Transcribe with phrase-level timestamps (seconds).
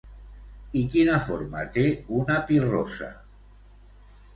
[0.81, 1.85] I quina forma té
[2.23, 3.15] una pirrossa?